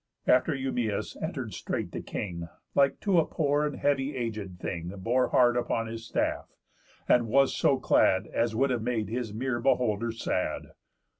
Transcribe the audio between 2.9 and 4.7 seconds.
to a poor and heavy aged